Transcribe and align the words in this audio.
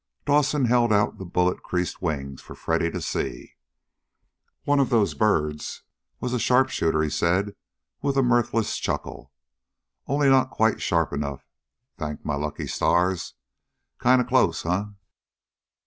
Dawson 0.25 0.65
held 0.65 0.91
out 0.91 1.19
the 1.19 1.25
bullet 1.25 1.61
creased 1.61 2.01
wings 2.01 2.41
for 2.41 2.55
Freddy 2.55 2.89
to 2.89 2.99
see. 3.03 3.53
"One 4.63 4.79
of 4.79 4.89
those 4.89 5.13
birds 5.13 5.83
was 6.19 6.33
a 6.33 6.39
sharp 6.39 6.69
shooter," 6.69 7.03
he 7.03 7.09
said 7.11 7.55
with 8.01 8.17
a 8.17 8.23
mirthless 8.23 8.79
chuckle. 8.79 9.31
"Only 10.07 10.27
not 10.27 10.49
quite 10.49 10.81
sharp 10.81 11.13
enough, 11.13 11.45
thank 11.99 12.25
my 12.25 12.33
lucky 12.33 12.65
stars. 12.65 13.35
Kind 13.99 14.19
of 14.19 14.25
close, 14.27 14.63
huh?" 14.63 14.85